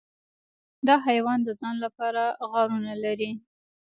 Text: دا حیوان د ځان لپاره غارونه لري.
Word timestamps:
دا 0.87 0.95
حیوان 1.07 1.39
د 1.43 1.49
ځان 1.61 1.75
لپاره 1.85 2.23
غارونه 2.51 2.93
لري. 3.03 3.31